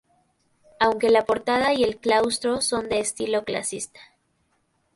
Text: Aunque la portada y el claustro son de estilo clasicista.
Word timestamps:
Aunque 0.79 1.11
la 1.11 1.25
portada 1.25 1.75
y 1.75 1.83
el 1.83 1.97
claustro 1.99 2.61
son 2.61 2.89
de 2.89 2.99
estilo 3.01 3.43
clasicista. 3.43 3.99